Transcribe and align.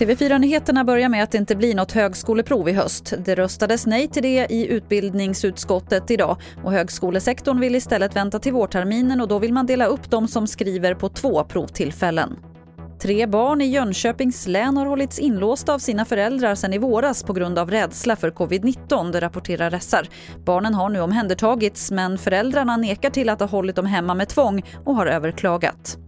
TV4-nyheterna 0.00 0.84
börjar 0.84 1.08
med 1.08 1.22
att 1.22 1.30
det 1.30 1.38
inte 1.38 1.56
blir 1.56 1.74
något 1.74 1.92
högskoleprov 1.92 2.68
i 2.68 2.72
höst. 2.72 3.14
Det 3.18 3.34
röstades 3.34 3.86
nej 3.86 4.08
till 4.08 4.22
det 4.22 4.46
i 4.50 4.66
utbildningsutskottet 4.66 6.10
idag 6.10 6.36
och 6.64 6.72
högskolesektorn 6.72 7.60
vill 7.60 7.74
istället 7.74 8.16
vänta 8.16 8.38
till 8.38 8.52
vårterminen 8.52 9.20
och 9.20 9.28
då 9.28 9.38
vill 9.38 9.52
man 9.52 9.66
dela 9.66 9.86
upp 9.86 10.10
de 10.10 10.28
som 10.28 10.46
skriver 10.46 10.94
på 10.94 11.08
två 11.08 11.44
provtillfällen. 11.44 12.36
Tre 13.02 13.26
barn 13.26 13.60
i 13.60 13.66
Jönköpings 13.66 14.46
län 14.46 14.76
har 14.76 14.86
hållits 14.86 15.18
inlåsta 15.18 15.74
av 15.74 15.78
sina 15.78 16.04
föräldrar 16.04 16.54
sedan 16.54 16.72
i 16.72 16.78
våras 16.78 17.22
på 17.22 17.32
grund 17.32 17.58
av 17.58 17.70
rädsla 17.70 18.16
för 18.16 18.30
covid-19, 18.30 19.12
det 19.12 19.20
rapporterar 19.20 19.78
SR. 19.78 20.08
Barnen 20.44 20.74
har 20.74 20.88
nu 20.88 21.00
omhändertagits 21.00 21.90
men 21.90 22.18
föräldrarna 22.18 22.76
nekar 22.76 23.10
till 23.10 23.28
att 23.28 23.40
ha 23.40 23.46
hållit 23.46 23.76
dem 23.76 23.86
hemma 23.86 24.14
med 24.14 24.28
tvång 24.28 24.62
och 24.84 24.94
har 24.94 25.06
överklagat. 25.06 25.98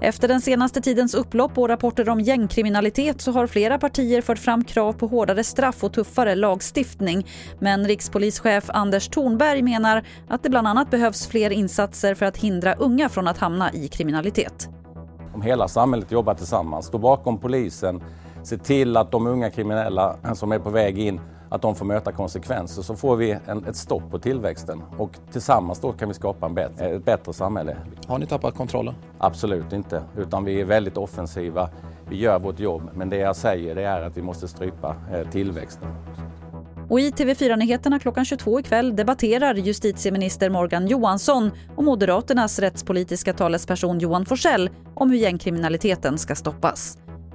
Efter 0.00 0.28
den 0.28 0.40
senaste 0.40 0.80
tidens 0.80 1.14
upplopp 1.14 1.58
och 1.58 1.68
rapporter 1.68 2.08
om 2.08 2.20
gängkriminalitet 2.20 3.20
så 3.20 3.32
har 3.32 3.46
flera 3.46 3.78
partier 3.78 4.22
fört 4.22 4.38
fram 4.38 4.64
krav 4.64 4.92
på 4.92 5.06
hårdare 5.06 5.44
straff 5.44 5.84
och 5.84 5.92
tuffare 5.92 6.34
lagstiftning. 6.34 7.26
Men 7.58 7.86
rikspolischef 7.86 8.64
Anders 8.68 9.08
Thornberg 9.08 9.62
menar 9.62 10.04
att 10.28 10.42
det 10.42 10.50
bland 10.50 10.68
annat 10.68 10.90
behövs 10.90 11.26
fler 11.26 11.50
insatser 11.50 12.14
för 12.14 12.26
att 12.26 12.36
hindra 12.36 12.74
unga 12.74 13.08
från 13.08 13.28
att 13.28 13.38
hamna 13.38 13.72
i 13.72 13.88
kriminalitet. 13.88 14.68
Om 15.34 15.42
hela 15.42 15.68
samhället 15.68 16.12
jobbar 16.12 16.34
tillsammans, 16.34 16.86
står 16.86 16.98
bakom 16.98 17.38
polisen, 17.38 18.02
ser 18.48 18.56
till 18.56 18.96
att 18.96 19.10
de 19.10 19.26
unga 19.26 19.50
kriminella 19.50 20.16
som 20.34 20.52
är 20.52 20.58
på 20.58 20.70
väg 20.70 20.98
in 20.98 21.20
att 21.48 21.62
de 21.62 21.74
får 21.74 21.84
möta 21.84 22.12
konsekvenser 22.12 22.82
så 22.82 22.96
får 22.96 23.16
vi 23.16 23.38
en, 23.46 23.64
ett 23.64 23.76
stopp 23.76 24.10
på 24.10 24.18
tillväxten 24.18 24.82
och 24.98 25.10
tillsammans 25.32 25.80
då 25.80 25.92
kan 25.92 26.08
vi 26.08 26.14
skapa 26.14 26.46
en 26.46 26.54
bättre, 26.54 26.86
ett 26.86 27.04
bättre 27.04 27.32
samhälle. 27.32 27.76
Har 28.06 28.18
ni 28.18 28.26
tappat 28.26 28.54
kontrollen? 28.54 28.94
Absolut 29.18 29.72
inte, 29.72 30.02
utan 30.16 30.44
vi 30.44 30.60
är 30.60 30.64
väldigt 30.64 30.96
offensiva. 30.96 31.70
Vi 32.10 32.16
gör 32.16 32.38
vårt 32.38 32.60
jobb, 32.60 32.90
men 32.94 33.08
det 33.08 33.16
jag 33.16 33.36
säger 33.36 33.74
det 33.74 33.82
är 33.82 34.02
att 34.02 34.16
vi 34.16 34.22
måste 34.22 34.48
strypa 34.48 34.96
eh, 35.12 35.30
tillväxten. 35.30 35.88
Och 36.88 37.00
i 37.00 37.10
TV4-nyheterna 37.10 37.98
klockan 37.98 38.24
22 38.24 38.60
ikväll 38.60 38.96
debatterar 38.96 39.54
justitieminister 39.54 40.50
Morgan 40.50 40.86
Johansson 40.86 41.50
och 41.76 41.84
Moderaternas 41.84 42.58
rättspolitiska 42.58 43.32
talesperson 43.32 43.98
Johan 43.98 44.26
Forsell 44.26 44.70
om 44.94 45.10
hur 45.10 45.18
gängkriminaliteten 45.18 46.18
ska 46.18 46.34
stoppas. 46.34 46.98